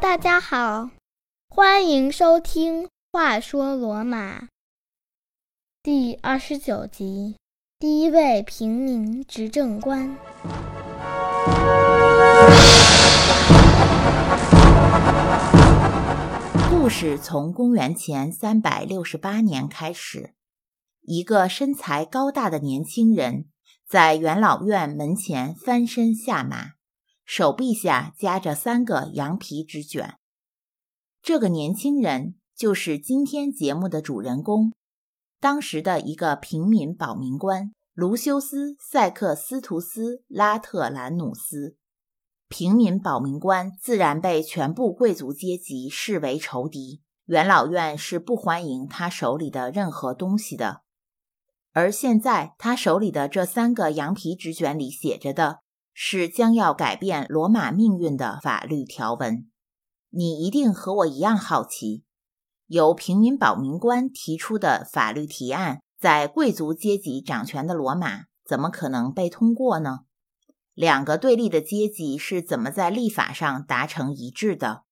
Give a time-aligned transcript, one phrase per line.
[0.00, 0.90] 大家好，
[1.48, 4.42] 欢迎收听《话说罗马》
[5.82, 7.36] 第二十九集：
[7.80, 10.16] 第一位平民执政官。
[16.70, 20.34] 故事从公元前三百六十八年开始，
[21.02, 23.46] 一个身材高大的年轻人
[23.88, 26.77] 在元老院门前翻身下马。
[27.28, 30.16] 手臂下夹着三个羊皮纸卷。
[31.20, 34.72] 这个年轻人就是今天节目的主人公，
[35.38, 41.76] 当时的一个平民保民官卢修斯·塞克斯图斯·拉特兰努斯。
[42.48, 50.80] 平民保民官自然被全部贵族阶级视为仇敌，元老院是不欢迎他手里的任何东西的。
[51.72, 55.58] 而现在，他手里的这三个羊皮纸卷里写着的。
[56.00, 59.48] 是将要改变罗马命运的法律条文。
[60.10, 62.04] 你一定和我一样好奇，
[62.68, 70.02] 由平民保民官提出的法律提案，在贵族阶级掌权的罗马，怎么可能被通过呢？
[70.72, 74.84] 两个对立的阶级是怎么在立法上达成一致的？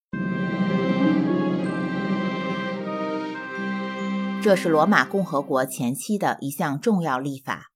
[4.42, 7.70] 这是罗马共和国前期的一项重要立法。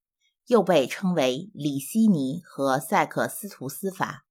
[0.47, 4.25] 又被称为里希尼和塞克斯图斯法。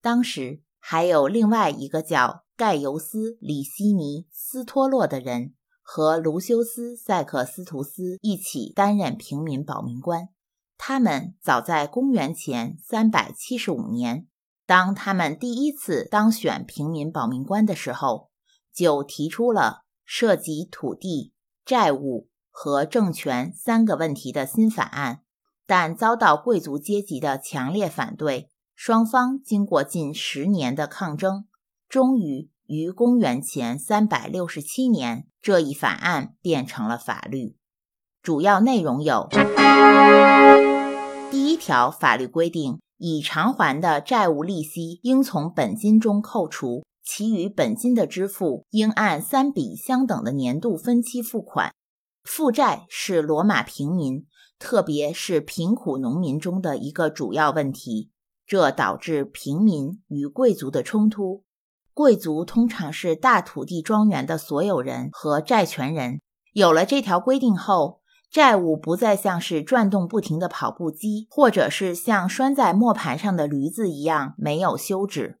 [0.00, 10.28] 当时还有另外一个叫盖尤斯·里希尼斯托洛的人和卢修斯·塞克斯图斯一起担任平民保民官。
[10.78, 14.26] 他们早在公元前375年，
[14.66, 18.30] 当他们第一次当选平民保民官的时候，
[18.72, 21.32] 就提出了涉及土地、
[21.64, 25.22] 债务和政权三个问题的新法案。
[25.74, 31.46] 但遭到贵族阶级的强烈反对，双方经过近十年的抗争，
[31.88, 37.56] 终于于公元前367年，这一法案变成了法律。
[38.22, 39.26] 主要内容有：
[41.30, 51.72] 第一条法律规定，已偿还的债务利息应从本金中扣除，其余本金的支付应按三笔相等的年度分期付款。
[52.24, 54.26] 负债是罗马平民。
[54.62, 58.12] 特别是贫苦农民中的一个主要问题，
[58.46, 61.42] 这导致平民与贵族的冲突。
[61.92, 66.20] 贵族通常是大土地庄园的所有人和债权人。
[66.52, 75.40] 有了这条规定后，债务不再像是转动不停的跑步机，或者是像拴在磨盘上的驴子一样没有休止。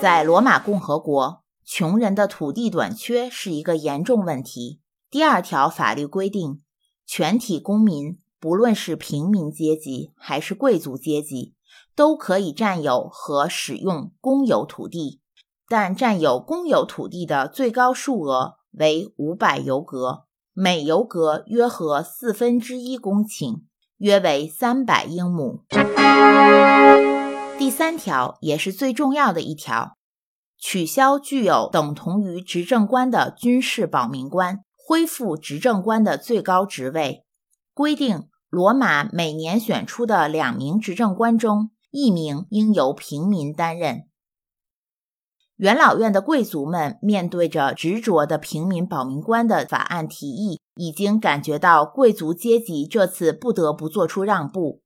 [0.00, 4.80] 在罗马共和国，穷人的土地短缺是一个严重问题。
[5.10, 6.62] 第二条法律规定。
[7.06, 11.54] 全体公民，不论是平民阶级还是贵族阶级，
[11.94, 15.20] 都可以占有和使用公有土地，
[15.68, 23.62] 但占有公有土地的最高数额为五百尤格，每尤格约合四分之一公顷，
[23.98, 25.64] 约为三百英亩。
[27.56, 29.96] 第三条也是最重要的一条，
[30.58, 34.65] 取消具有等同于执政官的军事保民官。
[34.88, 37.24] 恢复执政官的最高职位，
[37.74, 44.04] 规定罗马每年选出的两名执政官中，一名应由平民担任。
[45.56, 54.82] 元老院的贵族们面对着执着的平民保民官的法案提议，已经感觉到贵族阶级这次不得不做出让步，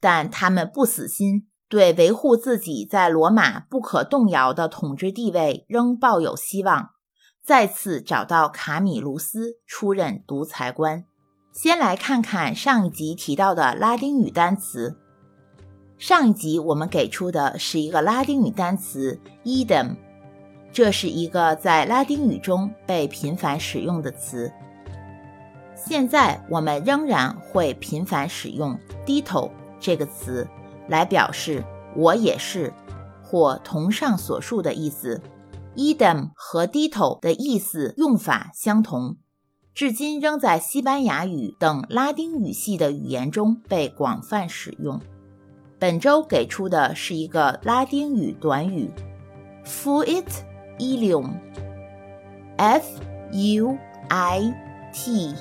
[0.00, 6.91] 但他们不死心，对维护自己在罗马不可动摇的统治地位仍抱有希望。
[7.44, 11.04] 再次找到卡米卢斯出任独裁官。
[11.52, 14.96] 先来看看上一集提到的拉丁语单词。
[15.98, 19.96] 上一集我们给出的是一个拉丁语单词 “edem”，
[20.72, 24.50] 这是一个在拉丁语中被频繁使用的词。
[25.74, 29.50] 现在我们仍然会频繁使用 “dito”
[29.80, 30.46] 这个词
[30.88, 31.62] 来表示
[31.96, 32.72] “我也是”
[33.22, 35.20] 或同上所述的意思。
[35.76, 39.16] Idem 和 dito 的意思用法相同，
[39.74, 45.00] 至今仍在西班牙语等拉丁语系的语言中被广泛使用。
[45.78, 48.90] 本周给出的是一个拉丁语短语
[49.64, 50.26] ：fuit
[50.78, 51.24] ilium，f
[53.32, 53.76] u
[54.08, 54.54] i
[54.92, 55.34] t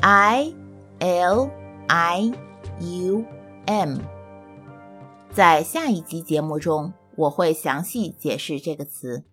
[0.00, 0.54] i
[0.98, 1.50] l
[1.88, 2.32] i
[2.80, 3.24] u
[3.66, 3.98] m。
[5.30, 6.92] 在下一集节目中。
[7.16, 9.26] 我会详细解释这个词，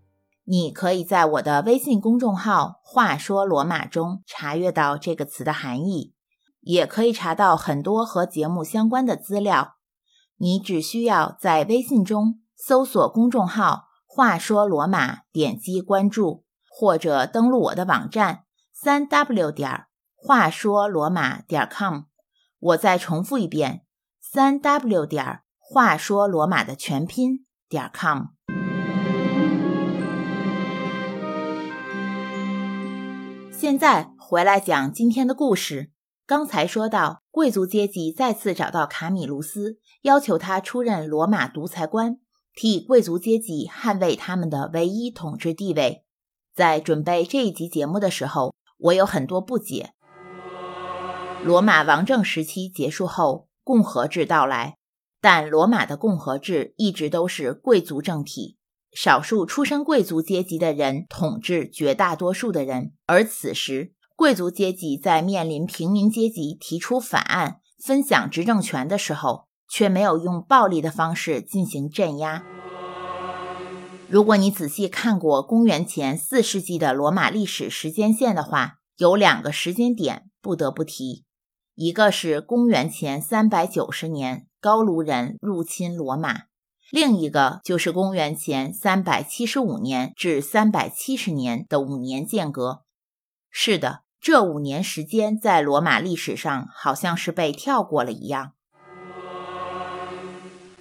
[0.44, 6.14] 你可以在我的微信公众号“话说罗马”中查阅到这个词的含义，
[6.62, 9.76] 也可以查到很多和节目相关的资料。
[10.38, 18.44] 你只需要在微信中搜索公众号“话说罗马”，点击关注，或者登录我的网站
[18.74, 19.86] 三 w 点
[20.16, 22.04] 话说罗马点 com。
[22.60, 23.86] 我再重复一遍：
[24.20, 28.24] 三 w 点话说罗马的全拼点 com。
[33.52, 35.92] 现在回来讲今天的故事。
[36.26, 42.20] 刚才说到，贵族阶级再次找到卡米卢斯，要求他出任罗马独裁官，
[42.54, 46.04] 替贵族阶级捍卫他们的唯一统治地位。
[46.56, 49.94] 在准备这一集节目的时候，我有很多不解。
[51.44, 54.78] 罗马王政时期结束后，共和制到来，
[55.22, 58.58] 但罗马的共和制一直都是贵族政体，
[58.94, 63.94] 少数出身贵族阶级的人统治绝大多数的人，而此时。
[64.16, 72.44] 贵族阶级在面临平民阶级提出反案、分享执政权的时候，却没有用暴力的方式进行镇压。
[74.10, 81.24] 如果你仔细看过公元前四世纪的罗马历史时间线的话，有两个时间点不得不提，
[81.76, 86.44] 一个是公元前三百九十年高卢人入侵罗马，
[86.92, 92.84] 另一个就是公元前三百七十五年至三百七十年的五年间隔。
[93.50, 94.02] 是的。
[94.22, 98.52] 这五年时间在罗马历史上好像是被跳过了一样。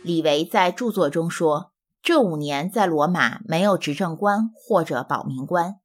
[0.03, 1.71] 李维在著作中说，
[2.03, 5.77] 这五年在罗马没有执政官或者保民官。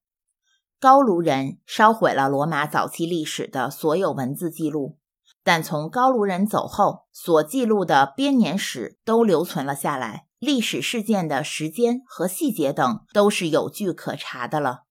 [0.80, 4.98] 高卢人烧毁了罗马早期历史的所有文字记录，
[5.44, 14.84] 但从高卢人走后所记录的编年史都留存了下来，历史事件的时间和细节等都是有据可查的了。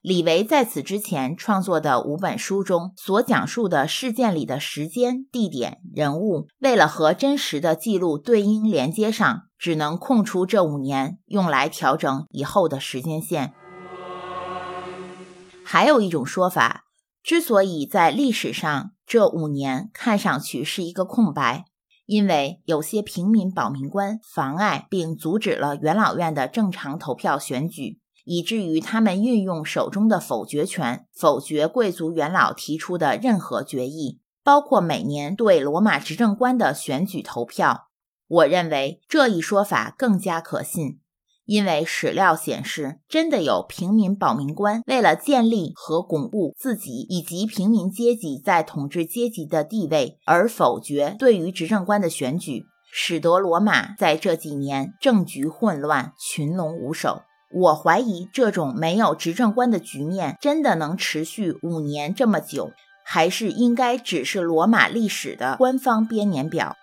[0.00, 13.52] 李维在此之前创作的五本书中所讲述的事件里的时间、地点、人物，为了和真实的记录对应连接上，只能空出这五年用来调整以后的时间线。
[15.64, 16.84] 还有一种说法，
[17.22, 21.64] 之所以在历史上这五年看上去是一个空白，
[22.04, 27.98] 因为有些平民保民官妨碍并阻止了元老院的正常投票选举。
[28.30, 37.88] 以至于他们运用手中的否决权，否决贵族元老提出的任何决议，包括每年对罗马执政官的选举投票。
[38.26, 41.00] 我认为这一说法更加可信，
[41.48, 57.22] 因为史料显示，真的有平民保民官为了建立和巩固自己以及平民阶级在统治阶级的地位，而否决对于执政官的选举，使得罗马在这几年政局混乱，群龙无首。
[57.50, 62.72] 我怀疑这种没有执政官的局面真的能持续五年这么久，
[63.06, 66.76] 还是应该只是罗马历史的官方编年表。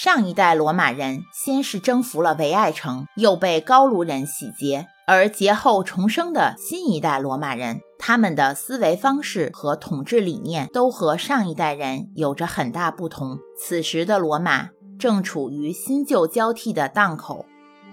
[0.00, 13.38] 上一代罗马人先是征服了维埃城，又被高卢人洗劫，而劫后重生的新一代罗马人，他们的思维方式和统治理念都和上一代人有着很大不同。
[13.58, 14.68] 此时的罗马
[15.00, 17.44] 正处于新旧交替的档口。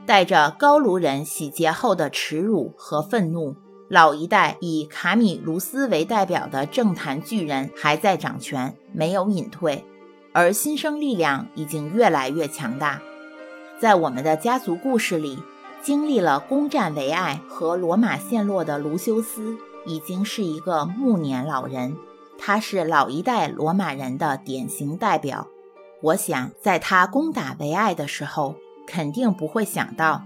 [0.05, 3.55] 带着高卢人洗劫后的耻辱和愤怒，
[3.89, 9.83] 老一代以卡米卢斯为代表的政坛巨人还在掌权，没有隐退，
[10.35, 13.01] 而新生力量已经越来越强大。
[13.79, 15.39] 在我们的家族故事里，
[15.81, 21.95] 经历了攻占维埃和罗马陷落的卢修斯已经是一个暮年老人，
[22.37, 25.47] 他是老一代罗马人的典型代表。
[26.01, 28.55] 我想，在他攻打维埃的时候。
[28.87, 30.21] 肯定不会想到，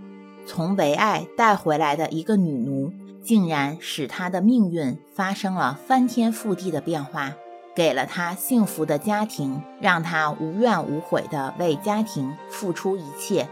[0.45, 2.91] 从维埃带回来的一个女奴，
[3.23, 7.35] 竟然使他的命运发生了翻天覆地的变化，
[7.79, 13.48] 给了他幸福的家庭，让他无怨无悔地为家庭付出一切。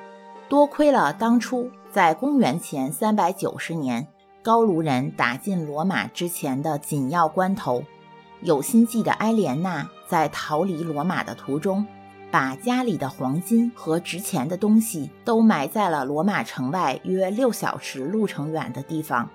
[0.50, 4.06] 多亏了当初在公元前三百九十年，
[4.44, 7.86] 高卢人打进罗马之前的紧要关头，
[8.42, 11.88] 有心计的埃莲娜在逃离罗马的途中。
[12.30, 19.30] 把家里的黄金和值钱的东西都埋在了罗马城外约六小时路程远的地方。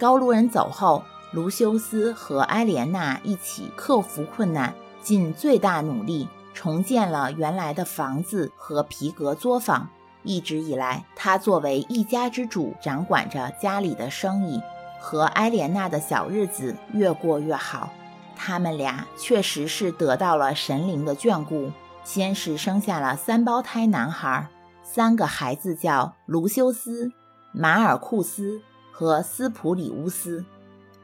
[0.00, 9.88] 高卢人走后，卢修斯和埃莲娜一起克服困难，尽最大努力重建了原来的房子和皮革作坊。
[10.24, 14.60] 一直以来，他作为一家之主，掌管着家里的生意，
[15.00, 17.90] 和埃莲娜的小日子越过越好。
[18.36, 21.72] 他们俩确实是得到了神灵的眷顾。
[22.04, 24.48] 先是生下了三胞胎男孩，
[24.82, 27.10] 三个孩子叫卢修斯、
[27.52, 28.60] 马尔库斯
[28.90, 30.44] 和斯普里乌斯。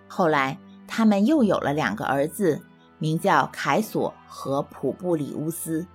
[0.08, 2.60] 后来他们又有了两个儿子，
[2.98, 5.86] 名叫凯索和普布里乌斯。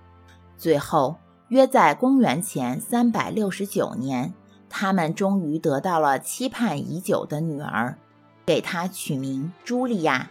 [0.56, 1.16] 最后，
[1.48, 4.32] 约在公元前三百六十九年，
[4.70, 7.98] 他们终于得到了期盼已久的女儿，
[8.46, 10.30] 给她取名茱莉亚，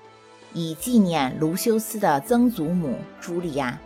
[0.53, 3.79] 以纪念卢修斯的曾祖母茱莉亚。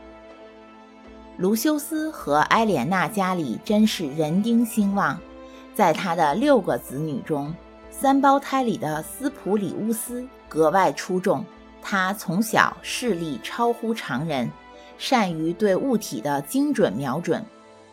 [1.37, 5.19] 卢修斯和埃莲娜家里真是人丁兴旺，
[5.75, 7.53] 在他的六个子女中，
[7.99, 11.43] 三胞胎里的斯普里乌斯格外出众。
[11.81, 14.51] 他从小视力超乎常人，
[14.99, 17.43] 善于对物体的精准瞄准。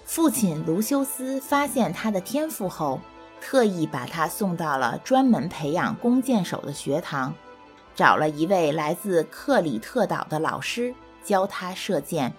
[0.04, 3.00] 父亲卢修斯发现他的天赋后，
[3.40, 7.32] 特意把他送到了专门培养弓箭手的学堂，
[7.94, 12.34] 找了一位来自克里特岛的老师教他射箭。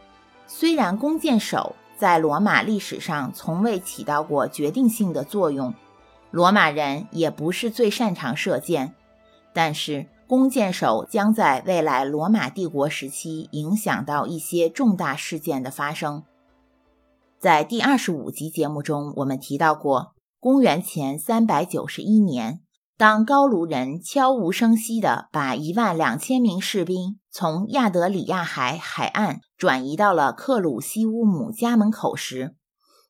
[0.45, 5.74] 虽然弓箭手在罗马历史上从未起到过决定性的作用，
[6.36, 8.94] 罗马人也不是最擅长射箭，
[9.54, 16.25] 但是弓箭手将在未来罗马帝国时期影响到一些重大事件的发生。
[17.39, 20.12] 在第二十五集节目中，我们提到过，
[20.42, 22.60] 公元前三百九十一年。
[22.98, 32.56] 当高卢人悄无声息地把一万两千名士兵从亚德里亚海海岸转移到了克鲁西乌姆家门口时，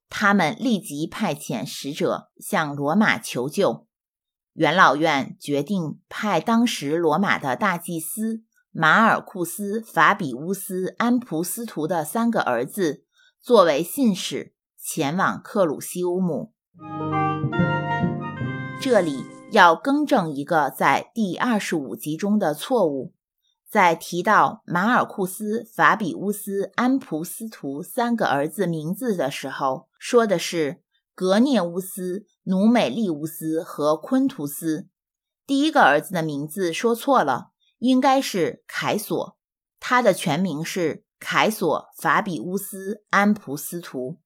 [0.10, 3.88] 他们立即派遣使者向罗马求救。
[4.54, 13.06] 元老院决定派当时罗马的大祭司马尔库斯、法比乌斯、安普斯图的三个儿子
[13.42, 16.54] 作为信使前往克鲁西乌姆。
[18.82, 19.36] 这里。
[19.56, 23.14] 要更正一个在第二十五集中的错误，
[23.76, 30.80] 在提到马尔库斯、法比乌斯、安普斯图三个儿子名字的时候，说的是
[31.14, 34.88] 格涅乌斯、努美利乌斯和昆图斯。
[35.46, 39.38] 第一个儿子的名字说错了，应该是凯索，
[39.82, 44.20] 他的全名是凯索法比乌斯安普斯图。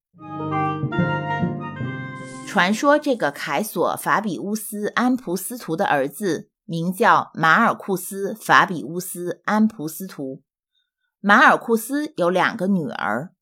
[2.46, 10.44] 传说这个凯索法比乌斯安普斯图的儿子名叫马尔库斯法比乌斯安普斯图。
[11.20, 13.34] 马尔库斯有两个女儿，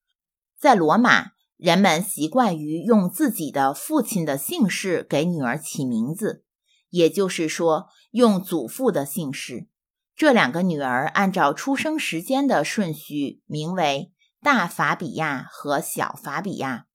[0.57, 6.45] 在罗马，人们习惯于用自己的父亲的姓氏给女儿起名字，
[6.89, 9.67] 也就是说，用祖父的姓氏。
[10.15, 16.86] 这两个女儿按照出生时间的顺序，名为大法比亚和小法比亚。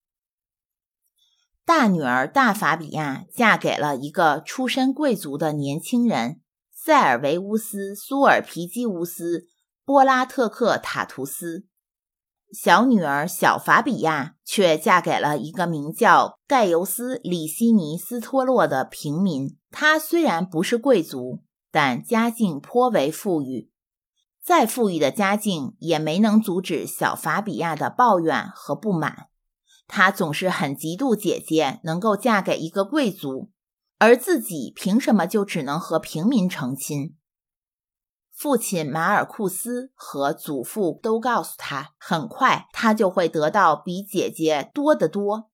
[1.65, 6.41] 大女儿大法比亚嫁给了一个出身贵族的年轻人
[6.73, 9.39] 塞尔维乌斯·苏尔皮基乌斯·
[9.85, 11.67] 波拉特克塔图斯，
[12.53, 19.57] 小女儿小法比亚却嫁给了一个名叫盖尤斯·里西尼斯托洛的平民。
[19.71, 23.71] 他虽然不是贵族，但家境颇为富裕。
[24.43, 29.29] 再富裕的家境也没能阻止小法比亚的抱怨和不满。
[29.95, 33.51] 他总是很嫉妒姐姐能够嫁给一个贵族，
[33.99, 37.15] 而自己凭什么就只能和平民成亲？
[38.35, 45.51] 父亲马尔库斯和祖父都告诉他，很快他就会得到比姐姐多得多。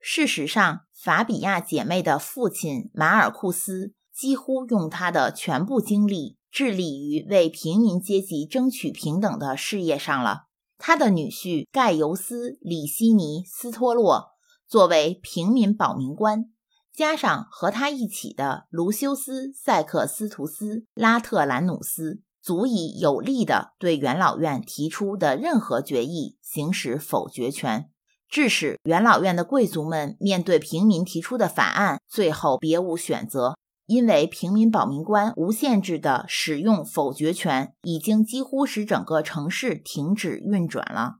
[0.00, 10.43] 事实上，法比亚姐妹的父亲马尔库斯几乎用他的全部精力致力于为平民阶级争取平等的事业上了。
[10.78, 14.32] 他的女婿盖尤斯·里西尼斯托洛
[14.66, 16.46] 作为平民保民官，
[16.92, 27.88] 加上和他一起的卢修斯·塞克斯图斯·拉特兰努斯，足以有力地对元老院提出的任何决议行使否决权，
[28.28, 33.56] 致使元老院的贵族们面对平民提出的法案，最后别无选择。
[33.86, 41.16] 因为平民保民官无限制的使用否决权，已经几乎使整个城市停止运转了。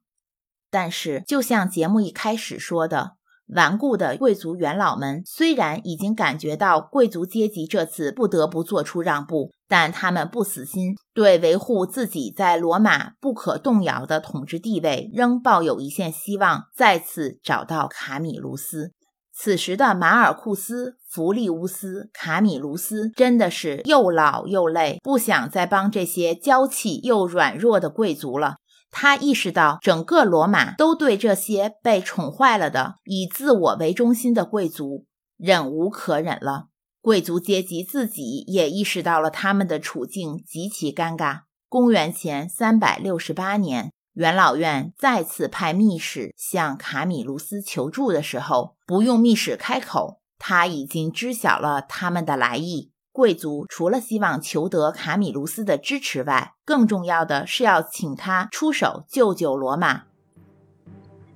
[0.71, 3.13] 但是，就像节目一开始说的，
[3.49, 18.93] 顽固的贵族元老们虽然已经感觉到贵族阶级这次不得不做出让步，但他们不死心，对维护自己在罗马不可动摇的统治地位仍抱有一线希望，再次找到卡米卢斯。
[19.37, 28.59] 此时的马尔库斯·弗利乌斯·卡米卢斯真的是又老又累，不想再帮这些娇气又软弱的贵族了。
[28.93, 35.05] 他意识到，整个罗马都对这些被宠坏了的、以自我为中心的贵族
[35.37, 36.67] 忍无可忍了。
[37.01, 41.41] 贵族阶级自己也意识到了他们的处境极其尴尬。
[41.69, 43.91] 公元前三百六十八年。
[44.15, 52.93] 元老院再次派密使向卡米卢斯求助的时候，不用密使开口，他已经知晓了他们的来意。
[53.11, 60.03] 贵族除了希望求得卡米卢斯的支持外，更重要的是要请他出手救救罗马。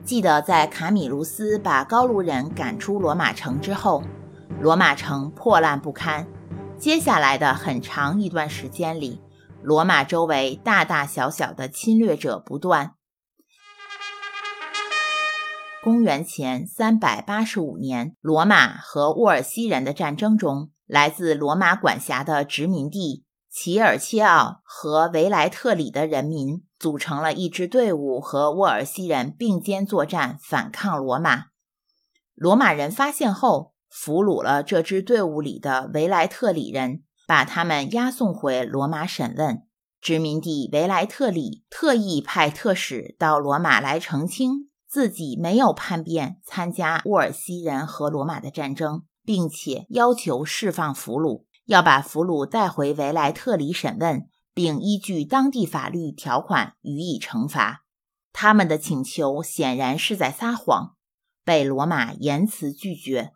[0.04, 4.04] 记得在卡米卢斯把高卢人赶出罗马城之后，
[4.60, 6.26] 罗马城破烂不堪。
[6.78, 9.20] 接下来的很长一段时间里，
[9.62, 12.94] 罗马周围大大小小的侵略者不断。
[15.82, 26.64] 公元前三百八十五年，罗马和沃尔西人的战争中，来自罗马管辖的殖民地齐尔切奥和维莱特里的人民。
[26.78, 31.46] 组成了一支队伍，和沃尔西人并肩作战，反抗罗马。
[32.36, 39.62] 罗马人发现后，俘虏了这支队伍里的维莱特里人，把他们押送回罗马审问。
[40.00, 54.28] 殖民地维莱特里特意派特使到罗马来澄清，自己没有叛变，参加沃尔西人和罗马的战争，并且要求释放俘虏，要把俘虏带回维莱特里审问。
[54.58, 57.84] 并依据当地法律条款予以惩罚。
[58.32, 60.96] 他们的请求显然是在撒谎，
[61.44, 63.30] 被罗马严词拒绝。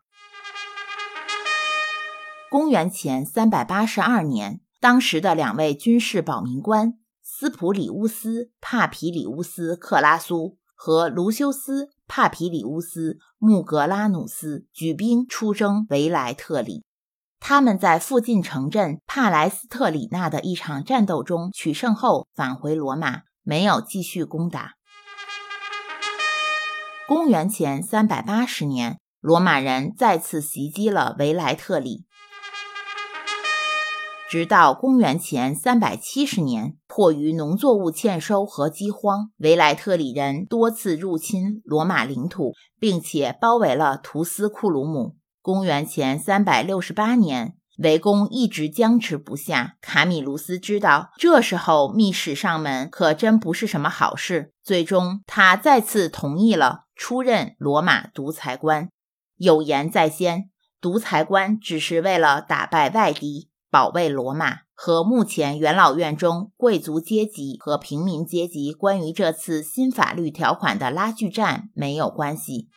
[2.52, 16.84] 公元前三百八十二年，当时的两位军事保民官斯普里乌斯·帕皮里乌斯·克拉苏和卢修斯·帕皮里乌斯·穆格拉努斯举兵出征维莱特里。
[17.40, 24.72] 他们在附近城镇帕莱斯特里纳的一场战斗中取胜后，返回罗马，没有继续攻打。
[27.08, 32.04] 公元前三百八十年，罗马人再次袭击了维莱特里，
[34.32, 45.16] 直到公元前三百七十年，迫于农作物欠收和饥荒，维莱特里人多次入侵罗马领土，并且包围了图斯库鲁姆。
[45.42, 49.74] 公元前三百六十八年，围攻一直僵持不下。
[49.82, 58.88] 卡米卢斯知道这时候密使上门可真不是什么好事，最终他再次同意了出任罗马独裁官。
[59.36, 60.48] 有言在先，
[60.80, 72.68] 独裁官只是为了打败外敌，保卫罗马，和目前元老院中贵族阶级和平民阶级关于这次新法律条款的拉锯战没有关系。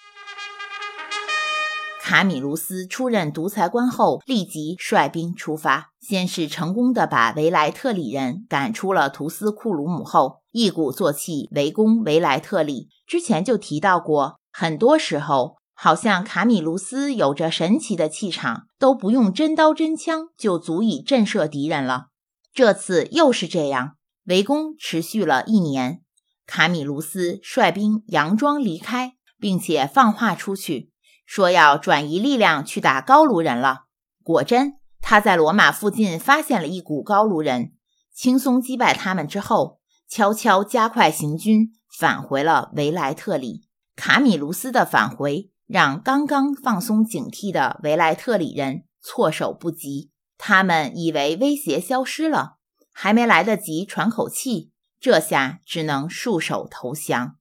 [2.01, 5.89] 卡米卢斯出任独裁官后，立即率兵出发。
[5.99, 12.87] 先是成功的把维莱特里人赶出了图斯库鲁姆，后一鼓作气围攻维莱特里。
[13.05, 22.07] 之前就提到过，很多时候好像卡米卢斯有着神奇的气场，都不用真刀真枪就足以震慑敌人了。
[22.53, 26.01] 这次又是这样，围攻持续了一年。
[26.47, 30.91] 卡米卢斯率兵佯装离开，并且放话出去。
[31.25, 33.85] 说要转移力量去打高卢人了。
[34.23, 37.73] 果真，他在罗马附近发现了一股高卢人，
[38.13, 43.67] 轻松击败他们之后，悄悄加快行军，返回了维莱特里。
[43.95, 52.57] 卡米卢斯的返回让刚刚放松警惕的维莱特里人措手不及，他们以为威胁消失了，
[52.91, 57.37] 还没来得及喘口气，这下只能束手投降。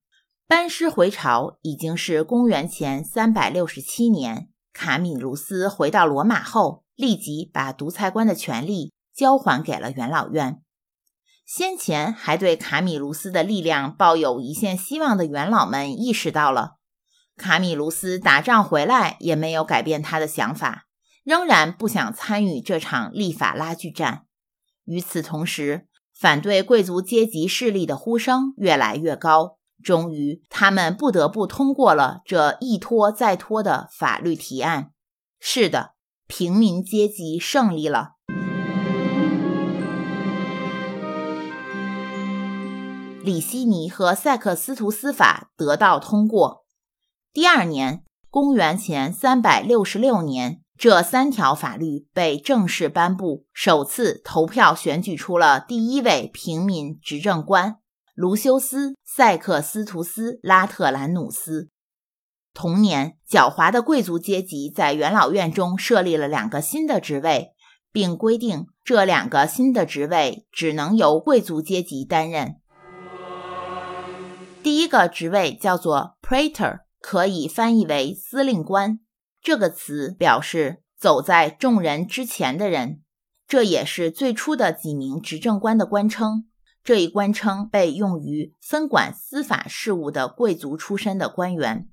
[0.47, 4.49] 班师回朝已经是公元前三百六十七年。
[4.73, 10.61] 卡米卢斯回到罗马后，立即把独裁官的权力交还给了元老院。
[11.47, 16.77] 先前还对卡米卢斯的力量抱有一线希望的元老们意识到了，
[17.37, 20.85] 卡米卢斯打仗回来也没有改变他的想法，
[21.25, 24.23] 仍然不想参与这场立法拉锯战。
[24.85, 29.59] 与此同时，反对贵族阶级势力的呼声越来越高。
[29.83, 34.93] 终于，他们不得不通过了这一拖再拖的法律提案。
[35.41, 35.95] 是的，
[36.27, 38.13] 平民阶级胜利了。
[43.23, 46.64] 里希尼和塞克斯图斯法得到通过。
[47.35, 57.79] 第二年，公元前三百六十六年，这三条法律被正式颁布，首次投票选举出了第一位平民执政官。
[58.15, 61.71] 卢修斯·塞克斯图斯·拉特兰努斯。
[62.55, 67.51] 同年，狡猾的贵族阶级在元老院中设立了两个新的职位，
[67.91, 72.61] 并规定这两个新的职位只能由贵族阶级担任。
[74.63, 78.99] 第一个职位叫做 Praetor，可以翻译为司令官。
[79.43, 83.03] 这个词表示走在众人之前的人，
[83.47, 86.47] 这也是最初的几名执政官的官称。
[86.83, 91.87] 这一官称被用于分管司法事务的贵族出身的官员。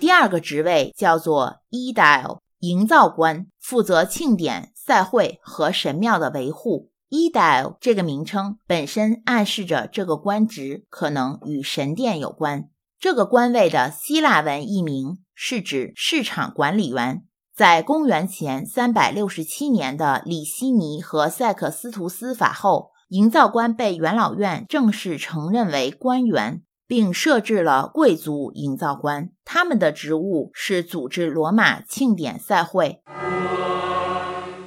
[0.00, 6.90] 第二个职位叫做 Edile，营造官，负责庆典、赛会和神庙的维护。
[7.10, 12.68] “Edile” 这个名称本身暗示着这个官职可能与神殿有关。
[12.98, 17.22] 这个官位的希腊文译名是指市场管理员。
[17.54, 29.30] 在公元前三百六十七年的里希尼和塞克斯图斯法后，营造官被元老院正式承认为官员，并设置了贵族营造官。
[29.44, 33.02] 他们的职务是组织罗马庆典赛会。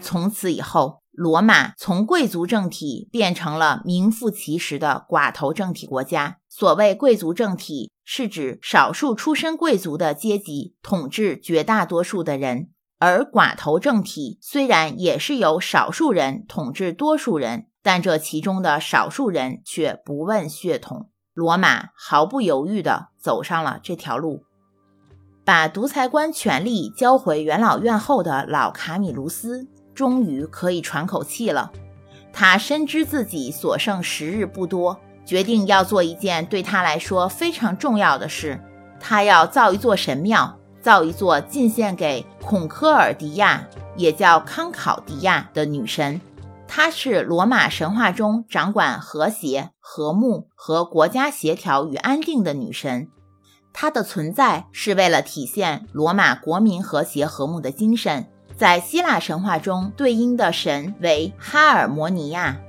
[0.01, 6.37] 从此以后，罗马从贵族政体变成了名副其实的寡头政体国家。
[6.47, 12.69] 所谓贵族政体，是指少数出身贵族的阶级统治绝大多数的人。
[12.99, 21.09] 而寡头政体虽然也是由少数人统治多数人，但这其中的少数人却不问血统。
[21.33, 24.45] 罗马毫不犹豫地走上了这条路。
[25.43, 29.67] 把独裁官权力交回元老院后的老卡米卢斯
[29.99, 31.73] 终于可以喘口气了。
[32.31, 38.61] 他深知自己所剩时日不多，决定要做一件对他来说非常重要的事：
[38.97, 40.55] 他要造一座神庙。
[40.81, 46.21] 造一座进献给孔科尔迪亚，也叫康考迪亚的女神。
[46.69, 53.09] 她是罗马神话中掌管和谐、和睦和国家协调与安定的女神。
[53.73, 58.27] 她的存在是为了体现罗马国民和谐和睦的精神。
[58.59, 62.59] 在希腊神话中，对应的神为哈尔摩尼亚。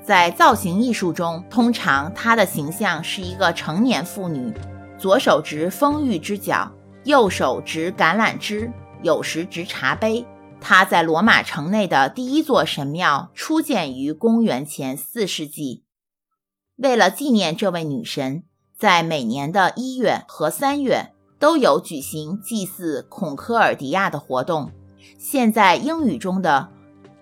[0.00, 4.54] 在造型艺术中，通常她的形象是一个成年妇女，
[4.96, 6.70] 左手执丰裕之角。
[7.02, 8.70] 右手执橄榄枝，
[9.02, 10.24] 有时执茶杯。
[10.60, 15.82] 他在罗马城内的第一座神庙初建于公元前四世纪。
[16.76, 18.44] 为了纪念这位女神，
[18.78, 24.70] 在每年的一月和三月都有举行祭祀孔科尔迪亚的活动。
[25.18, 26.68] 现在英语中的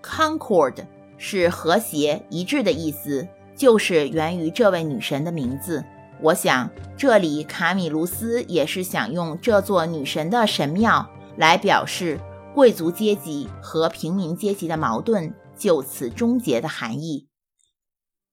[0.01, 0.85] Concord
[1.17, 5.83] 是和谐一致的意思，就是源于这位女神的名字。
[6.21, 12.19] 我想，这里卡米卢斯也是想用这座女神的神庙来表示
[12.53, 17.27] 贵族阶级和平民阶级的矛盾就此终结的含义。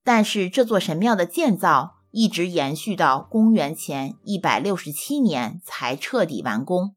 [0.04, 6.94] 但是，这座神庙的建造一直延续到公元前一百六十七年才彻底完工。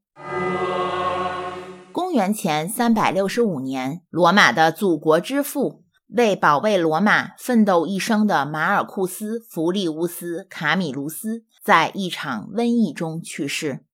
[1.94, 5.84] 公元前三百六十五年，罗马的祖国之父。
[6.08, 13.84] 为保卫罗马奋斗一生的马尔库斯·弗利乌斯·卡米卢斯在一场瘟疫中去世，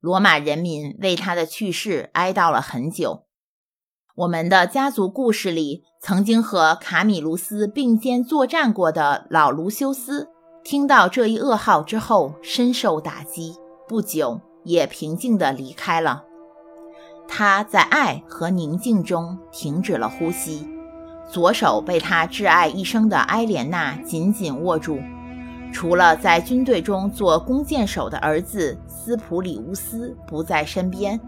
[0.00, 3.26] 罗马人民为他的去世哀悼了很久。
[4.14, 10.30] 我们的家族故事里，曾经和卡米卢斯并肩作战过的老卢修斯，
[10.64, 16.24] 听到这一噩耗之后，深受打击，不久也平静地离开了。
[17.26, 20.68] 他在爱和宁静中停止了呼吸。
[21.30, 25.00] 左手被他挚爱一生的埃莲娜紧紧握住，
[25.72, 31.18] 除了在军队中做弓箭手的儿子斯普里乌斯不在身边，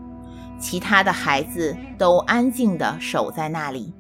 [0.61, 3.93] 其他的孩子都安静地守在那里。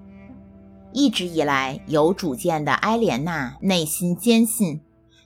[0.93, 4.83] 一直以来有主见的埃莲娜内心坚信，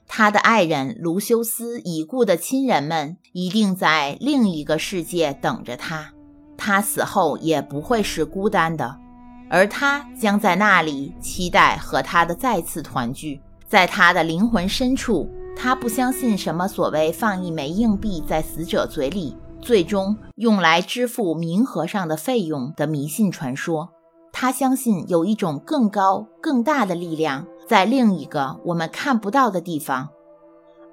[0.07, 6.13] 她的爱人卢修斯已故的亲人们一定在另一个世界等着她，
[6.63, 8.95] 他死后也不会是孤单的。
[9.49, 13.41] 而他将在那里期待和他的再次团聚。
[13.67, 23.89] 在他的灵魂深处，他不相信什么所谓放一枚硬币在死者嘴里，最终用来支付冥河上的费用的迷信传说。
[24.31, 30.09] 他相信有一种更高、更大的力量在另一个我们看不到的地方，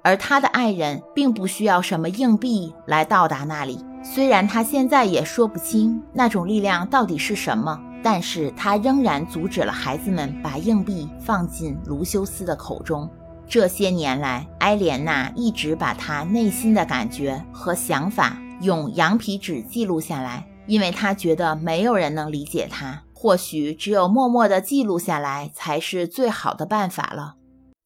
[0.03, 3.85] 而他的爱人并不需要什么硬币来到达那里。
[4.13, 7.79] 虽然他现在也说不清那种力量到底是什么。
[8.01, 13.09] 但是他仍然阻止了孩子们把硬币放进卢修斯的口中。
[13.45, 23.03] 这些年来，埃莲娜一直把她内心的感觉和想法用羊皮纸记录下来，因为她觉得没有人能理解她。
[23.13, 27.35] 或许只有默默地记录下来才是最好的办法了。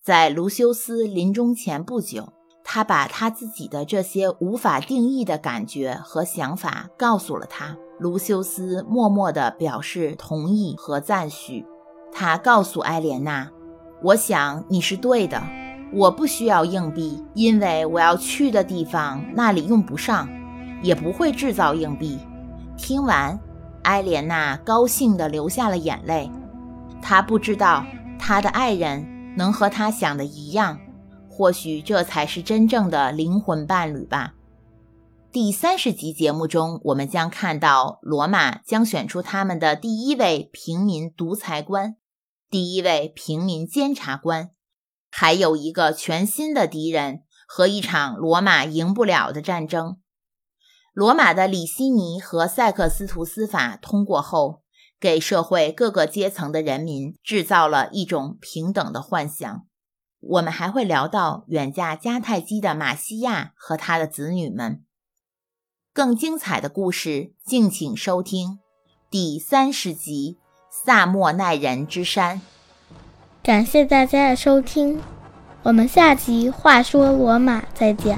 [0.04, 2.34] 在卢修斯临终前不久，
[2.64, 7.78] 他把他自己的这些无法定义的感觉和想法告诉了他。
[8.00, 11.66] 卢修斯默默地表示同意和赞许。
[12.12, 13.50] 他告诉艾莲娜
[14.02, 15.42] ：“我想你是对的，
[15.94, 20.28] 我不需要硬币，因为我要去的地方那里用不上，
[20.82, 22.20] 也不会制造硬币。”
[22.76, 23.40] 听完，
[23.84, 26.30] 艾莲娜高兴地流下了眼泪。
[27.02, 27.86] 她不知道
[28.18, 30.80] 她的爱人能和她想的一样，
[31.36, 34.36] 或许这才是真正的灵魂伴侣吧。
[35.32, 41.96] 第三十集节目中，我们将看到罗马将选出他们的第一位平民独裁官。
[42.52, 44.52] 第一位平民监察官，
[45.10, 49.98] 还有一个全新的敌人和一场罗马赢不了的战争。
[50.94, 54.62] 罗马的里希尼和塞克斯图斯法通过后，
[55.00, 59.66] 给社会各个阶层的人民制造了一种平等的幻想。
[60.26, 64.84] 我们还会聊到远嫁迦太基的马西亚和他的子女们。
[65.94, 68.60] 更精彩的故事，敬请收听
[69.10, 70.40] 第三十集
[70.86, 72.38] 《萨莫奈人之山》。
[73.44, 75.02] 感谢大家的收听，
[75.64, 78.18] 我们下集《话说罗马》再见。